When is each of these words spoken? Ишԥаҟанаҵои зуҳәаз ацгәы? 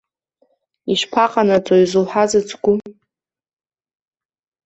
Ишԥаҟанаҵои 0.91 1.83
зуҳәаз 1.91 2.31
ацгәы? 2.39 2.73